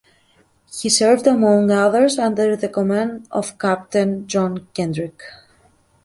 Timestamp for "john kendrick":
4.25-5.21